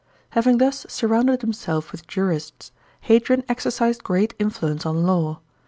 Having 0.31 0.57
thus 0.57 0.83
surrounded 0.89 1.41
himself 1.41 1.91
with 1.91 2.07
jurists, 2.07 2.71
Hadrian 3.01 3.43
exercised 3.47 4.03
great 4.03 4.33
influence 4.39 4.83
on 4.83 5.03
law. 5.05 5.41